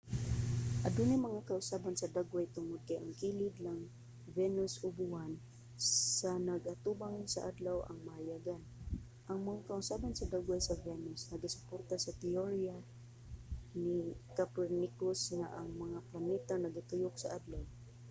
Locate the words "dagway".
2.15-2.45, 10.33-10.61